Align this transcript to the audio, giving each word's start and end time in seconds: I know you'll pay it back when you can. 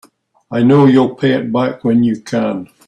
I 0.49 0.63
know 0.63 0.87
you'll 0.87 1.13
pay 1.13 1.33
it 1.33 1.53
back 1.53 1.83
when 1.83 2.03
you 2.03 2.19
can. 2.23 2.67